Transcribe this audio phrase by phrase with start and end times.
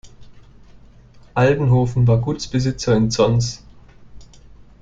[1.35, 3.63] Aldenhoven war Gutsbesitzer in Zons.